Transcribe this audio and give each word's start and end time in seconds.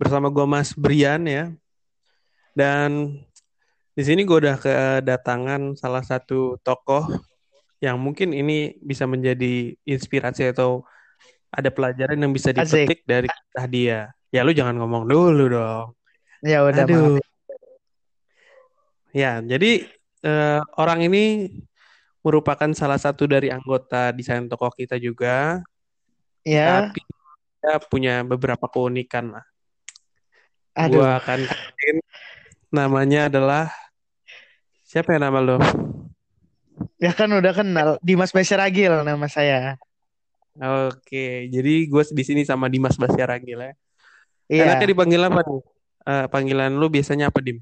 bersama 0.00 0.32
gue 0.32 0.46
Mas 0.48 0.72
Brian 0.76 1.24
ya. 1.28 1.52
Dan 2.56 3.20
di 3.96 4.02
sini 4.02 4.24
gue 4.24 4.36
udah 4.40 4.56
kedatangan 4.56 5.76
salah 5.76 6.04
satu 6.04 6.56
tokoh 6.64 7.08
yang 7.80 7.96
mungkin 7.96 8.36
ini 8.36 8.76
bisa 8.84 9.08
menjadi 9.08 9.72
inspirasi 9.88 10.52
atau 10.52 10.84
ada 11.50 11.72
pelajaran 11.72 12.20
yang 12.20 12.30
bisa 12.30 12.54
dipetik 12.54 13.02
Asik. 13.02 13.08
dari 13.08 13.28
kisah 13.28 13.66
dia. 13.66 14.00
Ya 14.30 14.46
lu 14.46 14.54
jangan 14.54 14.78
ngomong 14.78 15.08
dulu 15.10 15.44
dong. 15.50 15.96
Ya 16.40 16.64
udah 16.64 16.84
Aduh. 16.86 17.18
Ya, 19.10 19.42
jadi 19.42 19.90
uh, 20.22 20.62
orang 20.78 21.10
ini 21.10 21.50
merupakan 22.22 22.70
salah 22.78 23.00
satu 23.00 23.26
dari 23.26 23.50
anggota 23.50 24.14
desain 24.14 24.46
tokoh 24.46 24.70
kita 24.70 25.02
juga. 25.02 25.58
Ya. 26.46 26.88
Tapi 26.88 27.02
dia 27.60 27.76
punya 27.92 28.24
beberapa 28.24 28.64
keunikan 28.72 29.36
lah. 29.36 29.44
Aduh. 30.72 31.04
Gua 31.04 31.20
akan 31.20 31.44
kenalin 31.44 31.96
namanya 32.72 33.28
adalah 33.28 33.68
siapa 34.80 35.12
ya 35.12 35.20
nama 35.20 35.44
lo? 35.44 35.60
Ya 36.96 37.12
kan 37.12 37.28
udah 37.28 37.52
kenal 37.52 37.88
Dimas 38.00 38.32
Basyaragil 38.32 39.04
nama 39.04 39.28
saya. 39.28 39.76
Oke, 40.56 41.46
jadi 41.52 41.88
gue 41.88 42.02
di 42.10 42.24
sini 42.24 42.42
sama 42.48 42.72
Dimas 42.72 42.96
Basyaragil 42.96 43.60
ya. 43.60 43.72
Iya. 44.50 44.64
Enaknya 44.66 44.88
dipanggil 44.96 45.20
apa 45.20 45.40
nih? 45.44 45.60
Uh, 46.00 46.26
panggilan 46.32 46.72
lu 46.72 46.88
biasanya 46.88 47.28
apa 47.28 47.38
Dim? 47.44 47.60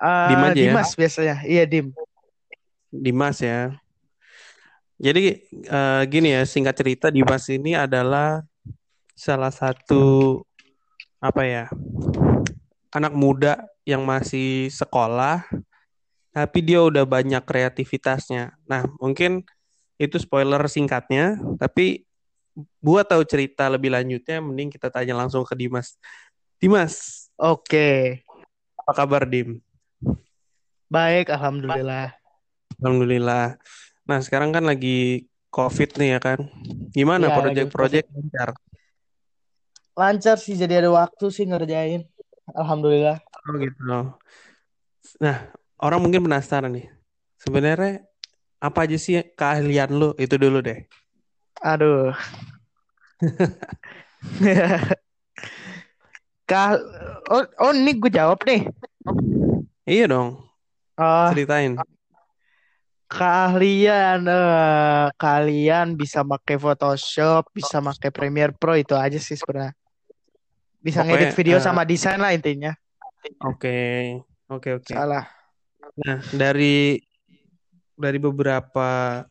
Uh, 0.00 0.28
Dim 0.32 0.40
aja 0.40 0.56
ya? 0.56 0.72
Dimas 0.72 0.90
ya? 0.90 0.96
biasanya. 0.96 1.36
Iya 1.44 1.64
Dim. 1.68 1.86
Dimas 2.90 3.38
ya. 3.44 3.76
Jadi 4.96 5.44
uh, 5.68 6.02
gini 6.08 6.32
ya, 6.32 6.42
singkat 6.48 6.74
cerita 6.74 7.06
Dimas 7.12 7.44
ini 7.52 7.76
adalah 7.76 8.40
salah 9.16 9.50
satu 9.50 10.44
apa 11.18 11.42
ya 11.48 11.64
anak 12.92 13.16
muda 13.16 13.64
yang 13.88 14.04
masih 14.04 14.68
sekolah 14.68 15.48
tapi 16.36 16.60
dia 16.60 16.84
udah 16.84 17.08
banyak 17.08 17.40
kreativitasnya. 17.48 18.52
Nah, 18.68 18.84
mungkin 19.00 19.40
itu 19.96 20.20
spoiler 20.20 20.60
singkatnya, 20.68 21.40
tapi 21.56 22.04
buat 22.84 23.08
tahu 23.08 23.24
cerita 23.24 23.72
lebih 23.72 23.96
lanjutnya 23.96 24.44
mending 24.44 24.68
kita 24.68 24.92
tanya 24.92 25.16
langsung 25.16 25.48
ke 25.48 25.56
Dimas. 25.56 25.96
Dimas. 26.60 27.28
Oke. 27.40 28.20
Apa 28.84 28.92
kabar, 28.92 29.24
Dim? 29.24 29.64
Baik, 30.92 31.32
alhamdulillah. 31.32 32.12
Alhamdulillah. 32.84 33.56
Nah, 34.04 34.18
sekarang 34.20 34.52
kan 34.52 34.68
lagi 34.68 35.24
COVID 35.48 35.96
nih 35.96 36.08
ya 36.16 36.20
kan. 36.20 36.52
Gimana 36.92 37.32
ya, 37.32 37.36
proyek-proyek 37.40 38.12
lancar? 38.12 38.60
Lancar 39.96 40.36
sih, 40.36 40.52
jadi 40.52 40.84
ada 40.84 40.92
waktu 40.92 41.32
sih 41.32 41.48
ngerjain. 41.48 42.04
Alhamdulillah. 42.52 43.18
Oh 43.48 43.56
gitu. 43.56 43.80
Nah, 45.18 45.36
orang 45.80 46.00
mungkin 46.04 46.28
penasaran 46.28 46.68
nih. 46.76 46.92
Sebenarnya 47.40 48.04
apa 48.60 48.84
aja 48.84 49.00
sih 49.00 49.24
keahlian 49.34 49.96
lu? 49.96 50.12
Itu 50.20 50.36
dulu 50.36 50.60
deh. 50.60 50.84
Aduh. 51.64 52.12
Kah 56.46 56.76
oh, 57.32 57.44
oh 57.58 57.72
ini 57.72 57.96
gue 57.96 58.12
jawab 58.12 58.44
nih. 58.44 58.68
Iya 59.88 60.06
dong. 60.12 60.44
Uh, 61.00 61.32
Ceritain. 61.32 61.80
Keahlian 63.06 64.26
uh, 64.26 65.08
kalian 65.16 65.96
bisa 65.96 66.26
pakai 66.26 66.58
Photoshop, 66.58 67.48
bisa 67.54 67.78
pakai 67.80 68.10
Premiere 68.10 68.52
Pro 68.52 68.74
itu 68.74 68.92
aja 68.98 69.16
sih 69.16 69.38
sebenarnya. 69.38 69.74
Bisa 70.86 71.02
Pokoknya, 71.02 71.18
ngedit 71.18 71.34
video 71.34 71.58
uh, 71.58 71.64
sama 71.66 71.82
desain 71.82 72.22
lah 72.22 72.30
intinya. 72.30 72.70
Oke, 73.42 73.66
okay. 73.66 73.98
oke, 74.46 74.62
okay, 74.62 74.72
oke. 74.78 74.86
Okay. 74.86 74.94
Salah. 74.94 75.26
Nah, 75.98 76.22
dari 76.30 77.02
dari 77.98 78.18
beberapa 78.22 79.22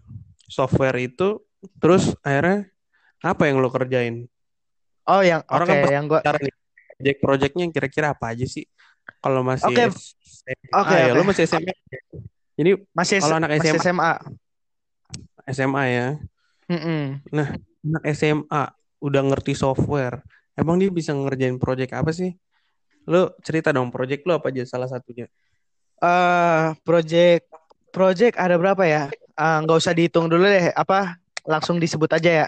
software 0.52 1.00
itu, 1.00 1.40
terus 1.80 2.12
akhirnya 2.20 2.68
apa 3.24 3.48
yang 3.48 3.64
lo 3.64 3.72
kerjain? 3.72 4.28
Oh, 5.08 5.24
yang 5.24 5.48
orang 5.48 5.68
okay, 5.72 5.80
kan 5.80 5.96
yang 5.96 6.06
gua 6.12 6.20
nih, 6.20 6.52
project 7.00 7.20
projectnya 7.24 7.66
kira-kira 7.72 8.12
apa 8.12 8.36
aja 8.36 8.44
sih? 8.44 8.68
Kalau 9.24 9.40
masih 9.40 9.72
Oke. 9.72 9.80
Okay. 9.80 9.88
Oke, 10.76 10.92
okay, 10.92 11.02
ya, 11.08 11.14
lo 11.16 11.24
masih 11.24 11.48
SMA. 11.48 11.74
Jadi 12.60 12.72
masih 12.92 13.18
kalau 13.24 13.40
anak 13.40 13.50
SMA, 13.56 13.64
masih 13.64 13.80
SMA. 13.80 14.14
SMA 15.56 15.84
ya. 15.88 16.08
Mm 16.68 16.80
-mm. 16.84 17.04
Nah, 17.32 17.48
anak 17.64 18.04
SMA 18.12 18.64
udah 19.00 19.22
ngerti 19.24 19.56
software 19.56 20.20
Emang 20.56 20.80
dia 20.80 20.88
bisa 20.88 21.12
ngerjain 21.12 21.60
project 21.60 21.92
apa 21.92 22.12
sih? 22.16 22.32
Lu 23.06 23.30
cerita 23.44 23.76
dong 23.76 23.92
project 23.92 24.24
lu 24.24 24.34
apa 24.34 24.50
aja 24.50 24.64
salah 24.64 24.88
satunya? 24.88 25.28
Eh 26.00 26.08
uh, 26.08 26.74
project 26.88 27.48
project 27.92 28.36
ada 28.40 28.56
berapa 28.56 28.84
ya? 28.88 29.12
Ah, 29.36 29.60
nggak 29.60 29.78
uh, 29.78 29.82
usah 29.84 29.92
dihitung 29.92 30.32
dulu 30.32 30.48
deh. 30.48 30.72
Apa 30.72 31.20
langsung 31.44 31.78
disebut 31.78 32.08
aja 32.16 32.32
ya. 32.44 32.48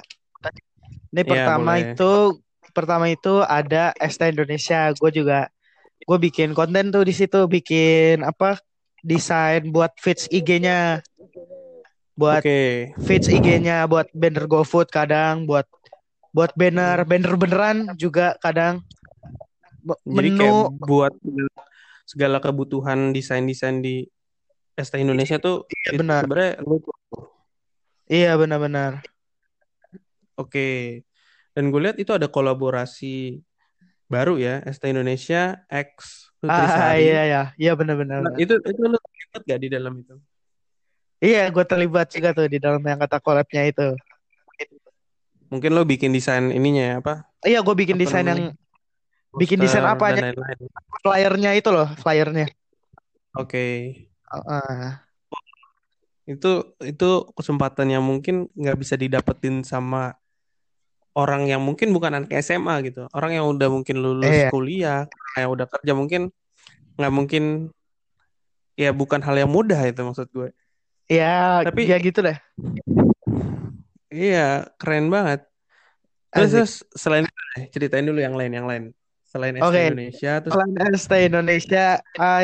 Ini 1.11 1.23
ya, 1.23 1.27
pertama 1.27 1.71
boleh. 1.75 1.93
itu 1.93 2.11
pertama 2.71 3.05
itu 3.11 3.33
ada 3.43 3.91
Esta 3.99 4.27
Indonesia. 4.27 4.91
Gue 4.95 5.11
juga 5.11 5.47
gue 6.03 6.17
bikin 6.19 6.55
konten 6.55 6.91
tuh 6.91 7.03
di 7.03 7.11
situ, 7.11 7.43
bikin 7.47 8.23
apa 8.23 8.59
desain 9.03 9.67
buat 9.71 9.95
feeds 9.99 10.27
IG-nya. 10.31 11.03
Buat 12.17 12.41
okay. 12.41 12.97
feeds 13.05 13.29
IG-nya, 13.29 13.85
buat 13.85 14.09
banner 14.15 14.49
GoFood 14.49 14.89
kadang, 14.89 15.45
buat 15.45 15.69
buat 16.37 16.53
banner 16.53 17.01
banner 17.01 17.33
beneran 17.33 17.77
juga 17.97 18.37
kadang. 18.37 18.85
Jadi 20.05 20.29
menu. 20.29 20.37
kayak 20.37 20.53
buat 20.85 21.13
segala 22.05 22.37
kebutuhan 22.37 23.09
desain 23.09 23.41
desain 23.49 23.81
di 23.81 24.05
ST 24.77 24.93
Indonesia 25.01 25.41
tuh 25.41 25.65
iya, 25.73 25.97
benar. 25.97 26.21
sebenarnya 26.21 26.53
iya 28.05 28.31
benar-benar. 28.37 29.01
Oke. 30.37 31.01
Dan 31.57 31.73
gue 31.73 31.81
lihat 31.81 31.97
itu 31.97 32.13
ada 32.13 32.29
kolaborasi 32.29 33.41
baru 34.05 34.37
ya 34.37 34.61
ST 34.69 34.93
Indonesia 34.93 35.65
X 35.73 36.29
Ah 36.45 36.93
iya 36.93 37.25
iya. 37.25 37.43
Iya 37.57 37.73
benar-benar. 37.73 38.21
Nah, 38.21 38.37
itu 38.37 38.53
itu 38.61 38.81
lu 38.85 38.93
terlibat 39.01 39.41
gak 39.41 39.59
di 39.65 39.69
dalam 39.73 39.93
itu? 40.05 40.15
Iya, 41.17 41.49
gue 41.49 41.65
terlibat 41.65 42.13
juga 42.13 42.29
tuh 42.29 42.45
di 42.45 42.61
dalam 42.61 42.77
yang 42.85 43.01
kata 43.01 43.17
collabnya 43.17 43.65
itu. 43.65 43.97
Mungkin 45.47 45.71
lo 45.71 45.87
bikin 45.87 46.11
desain 46.11 46.51
ininya 46.51 46.83
ya 46.83 46.95
apa? 46.99 47.13
Iya, 47.43 47.59
gue 47.63 47.75
bikin 47.75 47.95
apa 47.95 48.03
desain 48.03 48.25
yang 48.27 48.41
bikin 49.35 49.57
desain 49.63 49.85
apa 49.85 50.03
aja? 50.11 50.33
Flyernya 51.03 51.55
itu 51.55 51.69
loh, 51.71 51.87
flyernya. 52.03 52.51
Oke. 53.37 53.47
Okay. 53.47 53.73
Uh. 54.27 54.99
Itu 56.27 56.75
itu 56.83 57.09
kesempatan 57.31 57.87
yang 57.87 58.03
mungkin 58.03 58.51
nggak 58.51 58.77
bisa 58.77 58.99
didapetin 58.99 59.63
sama 59.63 60.19
orang 61.15 61.47
yang 61.47 61.63
mungkin 61.63 61.95
bukan 61.95 62.19
anak 62.19 62.31
SMA 62.43 62.91
gitu. 62.91 63.07
Orang 63.15 63.31
yang 63.31 63.47
udah 63.47 63.71
mungkin 63.71 64.03
lulus 64.03 64.29
eh, 64.29 64.51
kuliah, 64.51 65.07
yang 65.39 65.49
udah 65.55 65.65
kerja 65.65 65.95
mungkin 65.95 66.29
nggak 66.99 67.13
mungkin 67.13 67.43
ya 68.77 68.93
bukan 68.93 69.23
hal 69.23 69.33
yang 69.39 69.49
mudah 69.49 69.79
itu 69.87 70.03
maksud 70.03 70.27
gue. 70.29 70.51
Ya, 71.07 71.63
tapi 71.63 71.87
ya 71.87 71.97
gitu 72.03 72.19
deh. 72.19 72.35
Iya, 74.17 74.73
keren 74.81 75.13
banget. 75.13 75.45
Terus, 76.33 76.51
terus 76.51 76.73
selain 76.97 77.23
itu 77.29 77.69
ceritain 77.69 78.05
dulu 78.05 78.17
yang 78.17 78.33
lain, 78.33 78.51
yang 78.51 78.65
lain. 78.65 78.83
Selain 79.29 79.53
ST 79.53 79.65
okay. 79.69 79.85
Indonesia, 79.93 80.31
terus 80.41 80.53
selain 80.57 80.73
ST 80.97 81.13
Indonesia, 81.29 81.85
uh, 82.17 82.41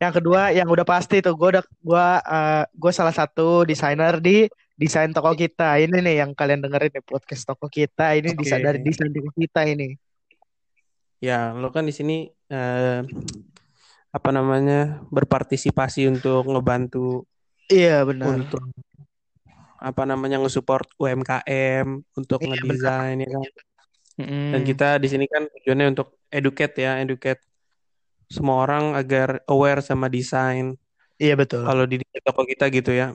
yang 0.00 0.12
kedua 0.12 0.50
yang 0.50 0.66
udah 0.66 0.82
pasti 0.82 1.20
tuh 1.20 1.36
gue 1.36 1.48
udah 1.58 1.64
gue 1.64 2.06
uh, 2.24 2.64
gue 2.66 2.92
salah 2.94 3.12
satu 3.12 3.68
desainer 3.68 4.18
di 4.18 4.48
desain 4.74 5.12
toko 5.14 5.36
kita 5.36 5.78
ini 5.78 6.02
nih 6.02 6.24
yang 6.24 6.30
kalian 6.34 6.64
dengerin 6.64 6.90
nih 6.98 7.04
podcast 7.04 7.46
toko 7.46 7.70
kita 7.70 8.16
ini 8.18 8.34
okay. 8.34 8.40
desain 8.40 8.62
dari 8.64 8.80
desain 8.82 9.12
toko 9.12 9.30
kita 9.36 9.62
ini. 9.68 9.94
Ya, 11.22 11.56
lo 11.56 11.70
kan 11.72 11.88
di 11.88 11.94
sini 11.94 12.28
uh, 12.52 13.00
apa 14.14 14.30
namanya 14.30 15.04
berpartisipasi 15.08 16.10
untuk 16.10 16.48
ngebantu. 16.48 17.24
Iya 17.70 18.04
benar. 18.04 18.44
Untuk 18.44 18.60
apa 19.84 20.08
namanya 20.08 20.40
nge-support 20.40 20.88
UMKM 20.96 21.86
untuk 22.16 22.40
iya, 22.40 22.48
ngedesain 22.48 23.18
ya 23.20 23.28
kan. 23.28 23.42
Mm. 24.14 24.50
Dan 24.56 24.60
kita 24.64 24.88
di 24.96 25.08
sini 25.12 25.24
kan 25.28 25.44
tujuannya 25.50 25.86
untuk 25.92 26.16
educate 26.32 26.74
ya, 26.80 26.96
educate 27.04 27.44
semua 28.32 28.64
orang 28.64 28.96
agar 28.96 29.44
aware 29.44 29.84
sama 29.84 30.08
desain. 30.08 30.80
Iya 31.20 31.36
betul. 31.36 31.62
Kalau 31.68 31.84
di 31.84 32.00
toko 32.24 32.42
kita 32.48 32.72
gitu 32.72 32.96
ya. 32.96 33.12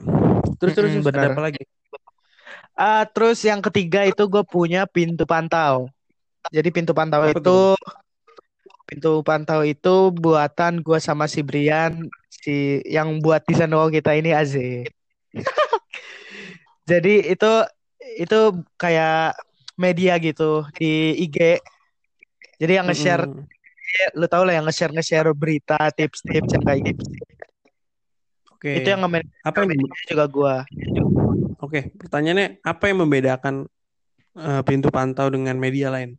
Terus 0.62 0.72
terus 0.78 0.92
mm, 0.94 1.10
ada 1.10 1.34
apa 1.34 1.42
lagi? 1.50 1.62
Uh, 2.78 3.04
terus 3.12 3.42
yang 3.44 3.60
ketiga 3.60 4.06
itu 4.06 4.24
gue 4.30 4.44
punya 4.46 4.86
pintu 4.86 5.26
pantau. 5.26 5.90
Jadi 6.48 6.72
pintu 6.72 6.96
pantau 6.96 7.20
apa 7.20 7.36
itu 7.36 7.60
pintu 8.88 9.20
pantau 9.20 9.60
itu 9.62 10.10
buatan 10.16 10.80
gue 10.80 10.98
sama 10.98 11.28
si 11.30 11.44
Brian 11.44 12.08
si 12.26 12.80
yang 12.88 13.20
buat 13.20 13.44
desain 13.44 13.68
toko 13.68 13.92
kita 13.92 14.16
ini 14.16 14.32
Aze. 14.32 14.88
Jadi 16.90 17.14
itu 17.30 17.52
itu 18.18 18.40
kayak 18.74 19.38
media 19.78 20.18
gitu 20.18 20.66
di 20.74 21.14
IG. 21.30 21.62
Jadi 22.58 22.72
yang 22.76 22.86
nge-share 22.90 23.24
Mm-mm. 23.30 23.46
lu 24.18 24.26
tau 24.26 24.42
lah 24.42 24.58
yang 24.58 24.66
nge-share 24.66 24.90
nge-share 24.90 25.30
berita, 25.32 25.78
tips-tips 25.94 26.50
yang 26.58 26.64
kayak 26.66 26.80
gitu. 26.92 27.02
Oke. 28.50 28.82
Itu 28.82 28.88
yang 28.90 29.06
nge 29.06 29.22
Apa 29.46 29.64
yang 29.64 29.72
juga 30.10 30.26
gua. 30.28 30.54
Oke, 31.60 31.88
pertanyaannya 31.96 32.60
apa 32.60 32.84
yang 32.90 32.98
membedakan 33.06 33.54
uh, 34.36 34.62
pintu 34.66 34.92
pantau 34.92 35.32
dengan 35.32 35.56
media 35.56 35.88
lain? 35.88 36.18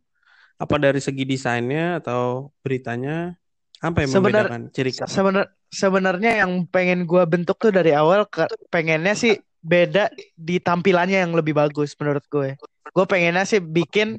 Apa 0.58 0.78
dari 0.78 0.98
segi 0.98 1.22
desainnya 1.22 2.02
atau 2.02 2.54
beritanya? 2.66 3.38
Apa 3.82 4.06
yang 4.06 4.10
Sebenar, 4.14 4.46
membedakan 4.46 4.62
ciri 4.70 4.90
khas? 4.94 5.10
sebenar, 5.10 5.50
sebenarnya 5.70 6.46
yang 6.46 6.66
pengen 6.70 7.02
gua 7.06 7.26
bentuk 7.26 7.58
tuh 7.58 7.74
dari 7.74 7.90
awal 7.94 8.26
ke, 8.30 8.46
pengennya 8.70 9.14
sih 9.18 9.34
beda 9.62 10.10
di 10.34 10.58
tampilannya 10.58 11.22
yang 11.22 11.32
lebih 11.32 11.54
bagus 11.54 11.94
menurut 11.96 12.26
gue. 12.26 12.58
Gue 12.92 13.04
pengennya 13.06 13.46
sih 13.46 13.62
bikin 13.62 14.18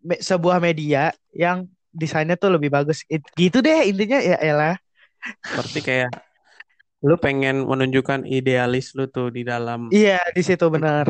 me- 0.00 0.22
sebuah 0.22 0.62
media 0.62 1.10
yang 1.34 1.66
desainnya 1.90 2.38
tuh 2.38 2.54
lebih 2.54 2.70
bagus. 2.70 3.02
It- 3.10 3.26
gitu 3.34 3.60
deh 3.60 3.90
intinya 3.90 4.22
ya 4.22 4.38
elah. 4.38 4.76
Berarti 5.42 5.82
kayak 5.82 6.10
lu 7.00 7.16
pengen 7.16 7.64
menunjukkan 7.64 8.28
idealis 8.28 8.92
lu 8.92 9.08
tuh 9.08 9.32
di 9.32 9.42
dalam 9.42 9.88
Iya 9.90 10.20
di 10.36 10.42
situ 10.44 10.68
benar. 10.68 11.08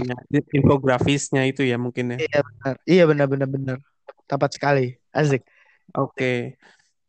infografisnya 0.54 1.44
itu 1.44 1.66
ya 1.66 1.76
mungkin 1.76 2.16
ya. 2.16 2.18
Iya 2.24 2.40
benar. 2.42 2.74
Iya 2.88 3.04
benar 3.06 3.26
benar 3.28 3.48
benar. 3.50 3.76
Tepat 4.24 4.50
sekali. 4.56 4.96
Asik. 5.10 5.42
Oke. 5.94 6.56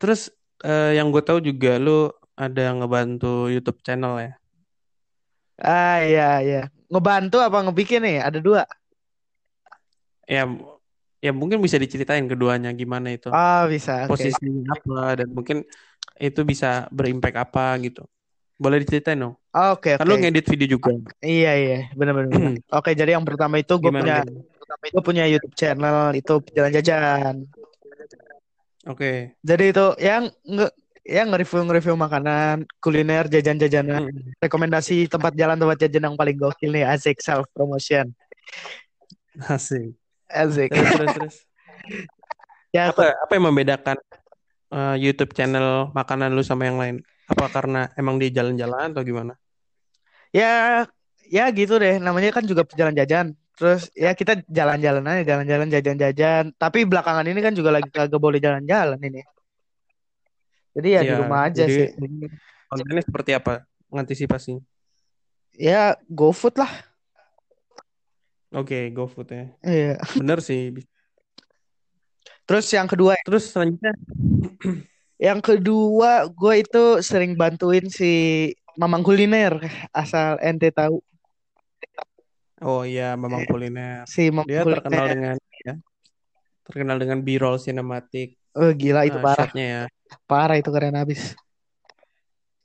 Terus 0.01 0.33
eh, 0.65 0.97
yang 0.97 1.13
gue 1.13 1.21
tahu 1.21 1.39
juga 1.39 1.77
lu 1.77 2.09
ada 2.33 2.73
ngebantu 2.73 3.53
YouTube 3.53 3.79
channel 3.85 4.17
ya. 4.17 4.31
Ah 5.61 6.01
iya 6.01 6.29
iya. 6.41 6.61
Ngebantu 6.89 7.37
apa 7.37 7.61
ngebikin 7.61 8.01
nih? 8.01 8.17
Ada 8.25 8.39
dua. 8.41 8.65
Ya 10.25 10.49
ya 11.21 11.31
mungkin 11.31 11.61
bisa 11.61 11.77
diceritain 11.77 12.25
keduanya 12.25 12.73
gimana 12.73 13.13
itu. 13.13 13.29
Ah 13.29 13.69
bisa. 13.69 14.09
Oke. 14.09 14.17
Posisinya 14.17 14.73
apa 14.73 15.21
dan 15.21 15.29
mungkin 15.29 15.61
itu 16.17 16.41
bisa 16.41 16.89
berimpact 16.89 17.37
apa 17.37 17.77
gitu. 17.85 18.03
Boleh 18.57 18.81
diceritain 18.81 19.17
dong? 19.17 19.33
Ah, 19.53 19.73
Oke 19.73 19.97
Kan 19.97 20.05
oke. 20.05 20.09
lu 20.09 20.21
ngedit 20.21 20.45
video 20.49 20.67
juga. 20.77 20.93
Iya 21.21 21.51
iya 21.57 21.79
benar 21.93 22.13
benar. 22.17 22.29
benar. 22.33 22.53
Oke 22.73 22.91
jadi 22.97 23.13
yang 23.17 23.25
pertama 23.25 23.61
itu 23.61 23.73
gue 23.77 23.91
punya 23.93 24.25
gue 24.81 25.03
punya 25.03 25.23
YouTube 25.29 25.53
channel 25.53 26.13
itu 26.17 26.33
jalan 26.57 26.71
jajan. 26.73 27.35
Oke. 28.89 29.37
Jadi 29.45 29.63
itu 29.69 29.85
yang 30.01 30.25
nge 30.41 30.67
yang 31.11 31.27
nge-review 31.27 31.61
nge-review 31.67 31.95
makanan, 31.99 32.63
kuliner, 32.79 33.27
jajan-jajanan, 33.27 34.07
Mm, 34.07 34.39
rekomendasi 34.39 35.11
tempat 35.11 35.35
jalan 35.35 35.59
tempat 35.59 35.77
jajan 35.83 36.07
yang 36.07 36.15
paling 36.15 36.39
gokil 36.39 36.71
nih 36.71 36.87
asik 36.87 37.19
self 37.19 37.45
promotion. 37.51 38.15
Asik. 39.51 39.91
Asik. 40.31 40.71
Terus 40.71 40.91
terus 40.95 41.13
terus. 41.15 41.35
Ya 42.71 42.87
Apa 42.87 43.03
apa 43.11 43.31
yang 43.35 43.51
membedakan 43.51 43.99
eh, 44.71 44.95
YouTube 45.03 45.35
channel 45.35 45.91
makanan 45.91 46.31
lu 46.31 46.39
sama 46.39 46.71
yang 46.71 46.79
lain? 46.79 47.03
Apa 47.27 47.51
karena 47.51 47.91
emang 47.99 48.15
dia 48.15 48.31
jalan-jalan 48.31 48.95
atau 48.95 49.03
gimana? 49.03 49.35
ya 50.31 50.87
ya 51.27 51.51
gitu 51.51 51.75
deh 51.75 51.99
namanya 51.99 52.31
kan 52.31 52.47
juga 52.47 52.63
jalan 52.71 52.95
jajan. 52.95 53.35
Terus 53.59 53.91
ya 53.91 54.15
kita 54.15 54.39
jalan-jalan 54.47 55.03
aja 55.03 55.35
jalan-jalan 55.35 55.67
jajan-jajan. 55.67 56.43
Tapi 56.55 56.87
belakangan 56.87 57.27
ini 57.27 57.39
kan 57.43 57.51
juga 57.51 57.75
lagi 57.75 57.91
kagak 57.91 58.15
boleh 58.23 58.39
jalan-jalan 58.39 58.99
ini. 59.03 59.21
Jadi 60.71 60.87
ya 60.95 61.01
di 61.03 61.11
Iya, 61.11 61.19
rumah 61.19 61.39
aja 61.47 61.63
jadi 61.67 61.75
sih. 61.75 61.87
kontennya 62.71 63.03
seperti 63.03 63.31
apa? 63.35 63.67
Mengantisipasi. 63.91 64.59
Ya 65.59 65.99
GoFood 66.07 66.55
lah. 66.55 66.71
Oke, 68.51 68.91
GoFood 68.91 69.27
ya. 69.31 69.43
Iya. 69.63 69.95
Bener 70.15 70.39
sih. 70.39 70.71
Terus 72.43 72.67
yang 72.71 72.87
kedua 72.87 73.15
Terus 73.23 73.51
selanjutnya, 73.51 73.95
Yang 75.21 75.39
kedua, 75.53 76.25
gue 76.27 76.53
itu 76.65 76.83
sering 77.05 77.37
bantuin 77.37 77.85
si 77.87 78.11
Mamang 78.73 79.05
Kuliner, 79.05 79.53
asal 79.93 80.41
ente 80.41 80.73
tahu. 80.73 80.97
oh 82.61 82.81
iya, 82.81 83.13
memang 83.13 83.45
kuliner. 83.45 84.01
Si 84.09 84.33
Mamang 84.33 84.49
Dia 84.49 84.65
Kuliner. 84.65 84.81
terkenal 84.81 85.05
dengan 85.13 85.35
ya, 85.61 85.73
terkenal 86.65 86.97
dengan 86.97 87.19
B-roll 87.21 87.61
sinematik 87.61 88.33
Oh 88.51 88.73
gila 88.73 89.05
itu 89.05 89.15
eh, 89.15 89.23
parah. 89.23 89.49
ya. 89.53 89.81
Parah 90.29 90.57
itu 90.59 90.69
keren 90.71 90.95
habis. 90.95 91.35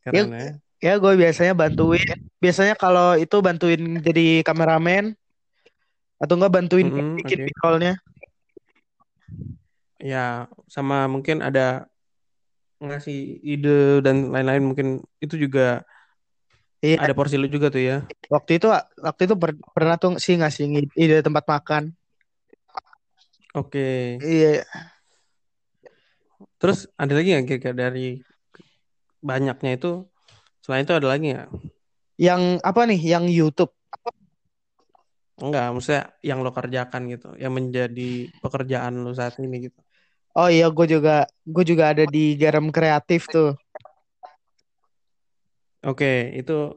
Keren 0.02 0.30
ya. 0.32 0.50
Ya 0.82 0.92
gue 1.00 1.12
biasanya 1.16 1.52
bantuin. 1.56 2.04
Biasanya 2.36 2.74
kalau 2.76 3.16
itu 3.16 3.36
bantuin 3.40 3.98
jadi 4.04 4.44
kameramen. 4.44 5.16
Atau 6.20 6.36
enggak 6.40 6.52
bantuin 6.52 6.88
Mm-mm, 6.88 7.20
bikin 7.20 7.38
oke. 7.40 7.48
b-rollnya. 7.48 7.94
Ya, 9.96 10.46
sama 10.68 11.08
mungkin 11.08 11.40
ada 11.40 11.88
ngasih 12.76 13.40
ide 13.40 14.04
dan 14.04 14.28
lain-lain 14.28 14.64
mungkin 14.64 14.88
itu 15.24 15.40
juga 15.40 15.80
Iya. 16.84 17.08
ada 17.08 17.16
porsi 17.16 17.40
lu 17.40 17.48
juga 17.48 17.72
tuh 17.72 17.80
ya. 17.80 17.96
Waktu 18.28 18.60
itu 18.60 18.68
waktu 19.00 19.20
itu 19.24 19.34
per- 19.34 19.60
pernah 19.72 19.96
tuh 19.96 20.20
sih 20.20 20.36
ngasih 20.36 20.92
ide 20.92 21.24
tempat 21.24 21.48
makan. 21.48 21.96
Oke. 23.56 24.20
Iya. 24.20 24.68
Terus 26.56 26.88
ada 26.96 27.12
lagi 27.12 27.28
nggak 27.36 27.46
kira-kira 27.46 27.74
dari 27.76 28.20
banyaknya 29.20 29.70
itu 29.76 30.08
selain 30.64 30.84
itu 30.88 30.94
ada 30.96 31.08
lagi 31.08 31.36
nggak? 31.36 31.50
Yang 32.16 32.42
apa 32.64 32.80
nih? 32.88 33.00
Yang 33.00 33.24
YouTube. 33.32 33.72
Enggak, 35.36 35.68
maksudnya 35.68 36.16
yang 36.24 36.40
lo 36.40 36.48
kerjakan 36.48 37.12
gitu, 37.12 37.28
yang 37.36 37.52
menjadi 37.52 38.32
pekerjaan 38.40 39.04
lo 39.04 39.12
saat 39.12 39.36
ini 39.36 39.68
gitu. 39.68 39.76
Oh 40.32 40.48
iya, 40.48 40.72
gue 40.72 40.86
juga 40.88 41.28
gue 41.44 41.64
juga 41.64 41.92
ada 41.92 42.08
di 42.08 42.36
Garam 42.40 42.72
Kreatif 42.72 43.28
tuh. 43.28 43.52
Oke, 45.84 46.32
itu 46.32 46.72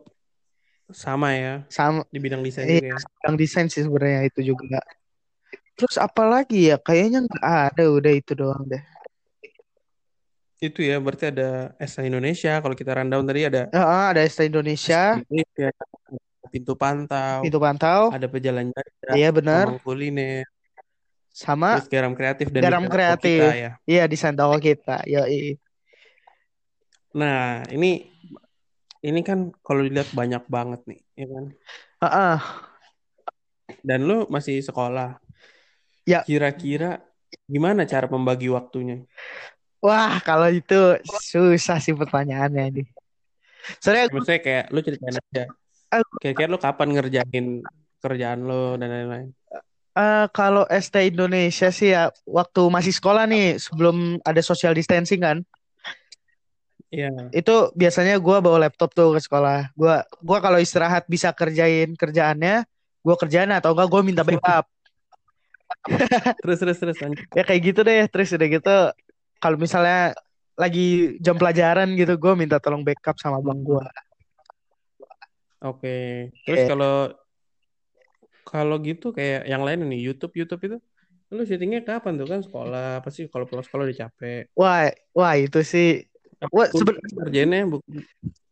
sama 0.91 1.31
ya 1.37 1.63
Sama 1.71 2.03
di 2.11 2.19
bidang 2.19 2.43
desain 2.43 2.67
Iya, 2.67 2.83
juga 2.83 2.87
ya. 2.91 2.97
yang 3.29 3.35
desain 3.39 3.67
sih 3.71 3.83
sebenarnya 3.87 4.27
itu 4.27 4.53
juga. 4.53 4.83
Terus 5.79 5.95
apa 5.95 6.23
lagi 6.27 6.67
ya? 6.67 6.75
Kayaknya 6.83 7.23
nggak 7.31 7.45
ada, 7.47 7.83
udah 7.87 8.11
itu 8.11 8.31
doang 8.35 8.67
deh. 8.67 8.83
Itu 10.59 10.83
ya, 10.83 10.99
berarti 10.99 11.31
ada 11.31 11.71
Esa 11.79 12.03
Indonesia. 12.03 12.59
Kalau 12.59 12.75
kita 12.75 12.91
rundown 12.99 13.23
tadi 13.23 13.47
ada 13.47 13.71
Ah, 13.71 14.11
ada 14.11 14.27
Esta 14.27 14.43
Indonesia, 14.43 15.15
Indonesia, 15.15 15.71
Pintu 16.51 16.75
Pantau, 16.75 17.47
Pintu 17.47 17.59
Pantau, 17.63 18.11
ada 18.11 18.27
Pejalan 18.27 18.75
Jajan, 18.75 19.15
iya 19.15 19.29
benar, 19.31 19.79
Kuliner, 19.79 20.43
sama 21.31 21.79
terus 21.79 21.87
Garam 21.87 22.11
Kreatif 22.11 22.51
dan 22.51 22.61
Garam 22.67 22.85
Kreatif. 22.91 23.39
kita 23.39 23.55
ya. 23.55 23.71
Iya 23.87 24.03
desain 24.11 24.35
toko 24.35 24.59
kita, 24.59 25.07
yoi. 25.07 25.55
Nah, 27.15 27.63
ini 27.71 28.11
ini 28.99 29.23
kan 29.23 29.55
kalau 29.63 29.79
dilihat 29.87 30.11
banyak 30.11 30.43
banget 30.51 30.81
nih, 30.83 30.99
ya 31.15 31.27
kan? 31.31 31.45
Ah, 32.03 32.07
ah. 32.35 32.39
Dan 33.79 34.03
lu 34.03 34.27
masih 34.27 34.59
sekolah. 34.59 35.23
Ya. 36.03 36.25
Kira-kira 36.27 36.99
gimana 37.47 37.87
cara 37.87 38.11
membagi 38.11 38.51
waktunya? 38.51 39.07
Wah, 39.79 40.19
kalau 40.27 40.51
itu 40.51 40.75
susah 41.31 41.79
sih 41.79 41.95
pertanyaannya 41.95 42.63
ini. 42.75 42.83
Soalnya 43.79 44.11
Maksudnya 44.11 44.41
kayak 44.43 44.65
lu 44.75 44.79
ceritain 44.83 45.15
aja. 45.15 45.43
Kira-kira 46.19 46.47
lu 46.51 46.59
kapan 46.59 46.87
ngerjain 46.95 47.45
kerjaan 48.03 48.39
lo 48.43 48.75
dan 48.79 48.89
lain-lain? 48.91 49.29
eh, 49.99 50.25
kalau 50.31 50.63
ST 50.67 50.95
Indonesia 51.11 51.69
sih 51.71 51.91
ya 51.95 52.11
waktu 52.23 52.61
masih 52.71 52.93
sekolah 52.95 53.23
nih 53.27 53.55
sebelum 53.59 54.19
ada 54.23 54.41
social 54.43 54.71
distancing 54.75 55.19
kan, 55.23 55.37
Iya. 56.89 57.29
itu 57.29 57.55
biasanya 57.77 58.17
gua 58.17 58.41
bawa 58.41 58.65
laptop 58.65 58.89
tuh 58.97 59.13
ke 59.15 59.21
sekolah. 59.21 59.69
Gua 59.77 60.01
gua 60.25 60.37
kalau 60.41 60.57
istirahat 60.57 61.05
bisa 61.05 61.29
kerjain 61.35 61.93
kerjaannya, 61.93 62.65
gua 63.05 63.15
kerjain 63.15 63.51
atau 63.53 63.77
enggak 63.77 63.87
gua 63.93 64.01
minta 64.01 64.23
backup. 64.25 64.65
Terus 66.43 66.57
terus 66.59 66.77
terus 66.81 66.97
lanjut. 66.99 67.23
ya 67.33 67.43
kayak 67.45 67.61
gitu 67.61 67.79
deh 67.85 68.01
terus 68.09 68.29
udah 68.35 68.47
gitu 68.49 68.75
kalau 69.39 69.57
misalnya 69.57 70.13
lagi 70.59 71.15
jam 71.23 71.39
pelajaran 71.39 71.95
gitu 71.95 72.19
gue 72.19 72.33
minta 72.35 72.59
tolong 72.59 72.83
backup 72.83 73.15
sama 73.17 73.39
bang 73.39 73.59
gue 73.63 73.85
Oke. 75.59 76.31
Terus 76.47 76.63
Oke. 76.63 76.69
kalau 76.71 76.95
kalau 78.47 78.75
gitu 78.81 79.11
kayak 79.11 79.45
yang 79.45 79.61
lain 79.61 79.85
nih 79.91 80.01
YouTube 80.09 80.33
YouTube 80.39 80.61
itu 80.65 80.77
lu 81.29 81.45
syutingnya 81.45 81.85
kapan 81.85 82.17
tuh 82.17 82.25
kan 82.25 82.41
sekolah 82.41 83.05
pasti 83.05 83.29
kalau 83.29 83.45
pulang 83.45 83.61
sekolah 83.61 83.85
udah 83.85 83.97
capek. 84.01 84.49
wah 84.57 84.89
wah 85.13 85.37
itu 85.37 85.61
sih 85.61 86.01
Wah, 86.49 86.65
seben- 86.73 86.97
kerjanya 86.97 87.69
bukan 87.69 88.01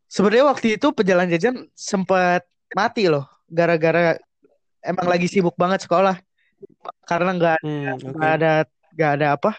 sebenarnya 0.05 0.45
waktu 0.45 0.67
itu 0.77 0.87
pejalan 0.93 1.25
jajan 1.31 1.65
sempat 1.73 2.45
mati 2.77 3.09
loh 3.09 3.25
gara-gara 3.49 4.13
emang 4.85 5.09
lagi 5.09 5.25
sibuk 5.25 5.57
banget 5.57 5.89
sekolah 5.89 6.21
karena 7.09 7.31
nggak 7.33 7.57
hmm, 7.65 8.13
nggak 8.13 8.31
ada 8.37 8.51
nggak 8.93 9.11
ada 9.17 9.27
apa 9.33 9.51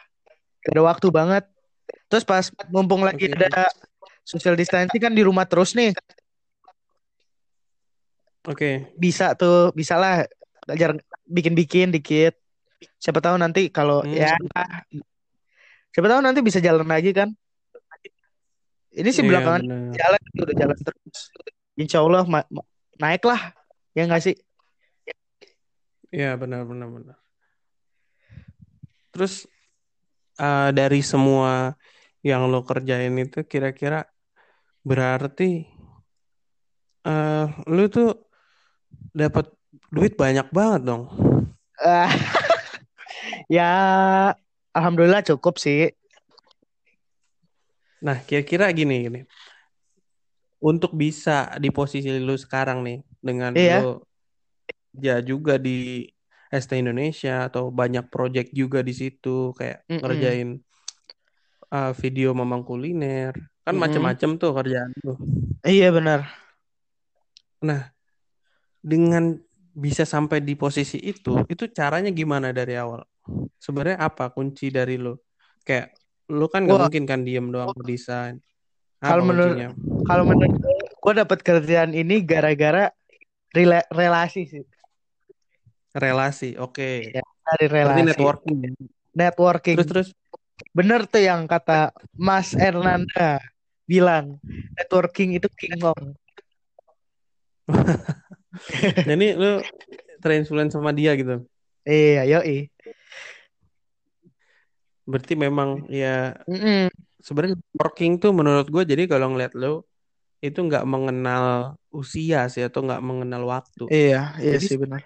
nggak 0.69 0.77
ada 0.77 0.85
waktu 0.85 1.09
banget 1.09 1.45
terus 2.13 2.21
pas 2.21 2.45
mumpung 2.69 3.01
lagi 3.01 3.25
Oke. 3.25 3.41
ada 3.41 3.65
social 4.21 4.53
distancing 4.53 5.01
kan 5.01 5.17
di 5.17 5.25
rumah 5.25 5.49
terus 5.49 5.73
nih 5.73 5.97
Oke. 8.45 8.93
bisa 9.01 9.33
tuh 9.33 9.73
bisa 9.73 9.97
lah 9.97 10.29
belajar 10.69 11.01
bikin-bikin 11.25 11.89
dikit 11.89 12.37
siapa 13.01 13.25
tahu 13.25 13.41
nanti 13.41 13.73
kalau 13.73 14.05
Hmm. 14.05 14.13
ya 14.13 14.37
siapa 15.89 16.07
tahu 16.07 16.21
nanti 16.21 16.45
bisa 16.45 16.61
jalan 16.61 16.85
lagi 16.85 17.17
kan 17.17 17.33
ini 18.93 19.09
sih 19.09 19.25
Iya 19.25 19.29
belakangan 19.33 19.63
benar. 19.65 19.93
jalan 19.97 20.21
udah 20.37 20.55
jalan 20.55 20.77
terus 20.77 21.19
insya 21.75 21.99
Allah 22.05 22.29
ma- 22.29 22.49
ma- 22.53 22.69
naik 23.01 23.25
lah 23.25 23.57
ya 23.97 24.05
nggak 24.05 24.21
sih 24.21 24.37
Iya 26.09 26.41
benar 26.41 26.65
benar 26.65 26.89
benar. 26.89 27.17
Terus 29.13 29.45
uh, 30.39 30.71
dari 30.73 31.03
semua 31.05 31.75
yang 32.23 32.47
lo 32.51 32.63
kerjain 32.67 33.15
itu 33.19 33.45
kira-kira 33.47 34.07
berarti 34.83 35.67
uh, 37.07 37.51
lo 37.67 37.85
tuh 37.91 38.11
dapat 39.13 39.51
duit 39.93 40.15
banyak 40.15 40.49
banget 40.55 40.81
dong. 40.87 41.05
Ya 43.49 43.73
alhamdulillah 44.77 45.25
cukup 45.25 45.57
sih 45.57 45.97
Nah, 47.99 48.23
kira-kira 48.23 48.71
gini 48.71 49.09
gini. 49.09 49.21
Untuk 50.59 50.95
bisa 50.95 51.55
di 51.63 51.71
posisi 51.71 52.11
lo 52.19 52.35
sekarang 52.35 52.83
nih 52.83 52.99
dengan 53.23 53.55
iya 53.55 53.79
lo 53.83 54.03
ya 54.99 55.23
juga 55.23 55.59
di 55.59 56.07
ST 56.49 56.73
Indonesia 56.75 57.47
atau 57.47 57.69
banyak 57.69 58.09
project 58.09 58.51
juga 58.53 58.81
di 58.81 58.93
situ 58.93 59.53
kayak 59.53 59.85
Mm-mm. 59.87 60.01
ngerjain 60.01 60.49
uh, 61.71 61.93
video 61.93 62.33
memang 62.33 62.65
kuliner 62.65 63.37
kan 63.63 63.77
Mm-mm. 63.77 63.83
macem-macem 63.85 64.41
tuh 64.41 64.53
kerjaan 64.57 64.91
tuh. 65.01 65.17
iya 65.65 65.93
benar 65.93 66.29
Nah, 67.59 67.91
dengan 68.79 69.35
bisa 69.75 70.07
sampai 70.07 70.39
di 70.39 70.55
posisi 70.55 71.03
itu, 71.03 71.43
itu 71.51 71.67
caranya 71.75 72.07
gimana 72.15 72.55
dari 72.55 72.79
awal? 72.79 73.03
Sebenarnya 73.59 73.99
apa 73.99 74.31
kunci 74.31 74.71
dari 74.71 74.95
lo? 74.95 75.27
Kayak 75.67 75.91
lo 76.31 76.47
kan 76.47 76.71
nggak 76.71 76.79
Wah. 76.79 76.87
mungkin 76.87 77.03
kan 77.03 77.27
diem 77.27 77.51
doang 77.51 77.75
desain. 77.83 78.39
Kalau 79.03 79.27
menurut- 79.27 79.59
kalau 80.07 80.23
menurut 80.23 80.55
gue 81.03 81.13
dapat 81.19 81.39
kerjaan 81.43 81.91
ini 81.95 82.23
gara-gara 82.23 82.95
rela- 83.51 83.87
relasi 83.91 84.47
sih 84.47 84.63
Relasi, 85.95 86.57
oke. 86.61 86.83
Iya, 87.05 87.23
dari 87.47 87.65
Berarti 87.81 88.01
relasi 88.01 88.05
networking. 88.05 88.57
ya. 88.65 88.71
networking 89.21 89.81
Terus 89.81 89.87
terus. 89.91 90.09
bener 90.77 91.01
tuh 91.13 91.23
yang 91.29 91.43
kata 91.53 91.73
Mas 92.27 92.49
Ernanda 92.59 93.41
bilang 93.91 94.27
networking 94.77 95.31
itu 95.39 95.49
king 95.61 95.77
kong 95.85 96.05
Jadi 99.09 99.27
lo 99.39 99.63
terinfluence 100.23 100.75
sama 100.77 100.91
dia 100.99 101.13
gitu. 101.21 101.45
iya 101.89 102.23
yoi 102.31 102.71
Berarti 105.09 105.33
memang 105.45 105.89
ya 105.89 106.37
Mm-mm. 106.49 106.89
sebenarnya 107.25 107.57
networking 107.61 108.13
tuh 108.23 108.31
menurut 108.39 108.67
gue 108.75 108.83
jadi 108.93 109.03
kalau 109.13 109.27
ngeliat 109.33 109.53
lo 109.57 109.89
itu 110.45 110.59
nggak 110.69 110.85
mengenal 110.95 111.45
usia 111.91 112.39
sih 112.53 112.63
atau 112.69 112.81
nggak 112.87 113.03
mengenal 113.09 113.43
waktu. 113.55 113.83
iya 113.95 114.17
iya 114.45 114.55
Jadi 114.55 114.67
sih 114.67 114.77
benar 114.83 115.03